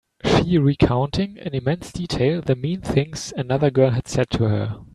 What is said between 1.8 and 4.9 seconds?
detail the mean things another girl had said to her.